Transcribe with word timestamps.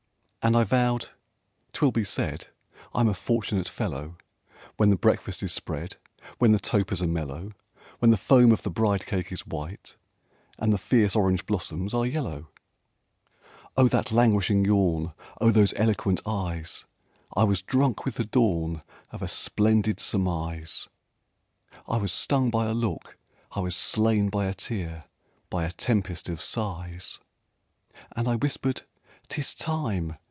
And 0.43 0.57
I 0.57 0.63
vowed 0.63 1.09
"'Twill 1.71 1.91
be 1.91 2.03
said 2.03 2.47
I'm 2.95 3.07
a 3.07 3.13
fortunate 3.13 3.69
fellow, 3.69 4.17
When 4.77 4.89
the 4.89 4.95
breakfast 4.95 5.43
is 5.43 5.51
spread, 5.53 5.97
When 6.39 6.51
the 6.51 6.57
topers 6.59 6.99
are 6.99 7.05
mellow, 7.07 7.51
When 7.99 8.09
the 8.09 8.17
foam 8.17 8.51
of 8.51 8.63
the 8.63 8.71
bride 8.71 9.05
cake 9.05 9.31
is 9.31 9.45
white, 9.45 9.97
and 10.57 10.73
the 10.73 10.79
fierce 10.79 11.15
orange 11.15 11.45
blossoms 11.45 11.93
are 11.93 12.07
yellow!" 12.07 12.49
O 13.77 13.87
that 13.89 14.11
languishing 14.11 14.65
yawn! 14.65 15.13
O 15.39 15.51
those 15.51 15.73
eloquent 15.75 16.21
eyes! 16.25 16.85
I 17.37 17.43
was 17.43 17.61
drunk 17.61 18.03
with 18.03 18.15
the 18.15 18.25
dawn 18.25 18.81
Of 19.11 19.21
a 19.21 19.27
splendid 19.27 19.99
surmise 19.99 20.89
I 21.87 21.97
was 21.97 22.11
stung 22.11 22.49
by 22.49 22.65
a 22.65 22.73
look, 22.73 23.15
I 23.51 23.59
was 23.59 23.75
slain 23.75 24.29
by 24.29 24.45
a 24.45 24.55
tear, 24.55 25.03
by 25.51 25.65
a 25.65 25.71
tempest 25.71 26.29
of 26.29 26.41
sighs. 26.41 27.19
And 28.15 28.27
I 28.27 28.37
whispered 28.37 28.81
"'Tis 29.29 29.53
time! 29.53 30.17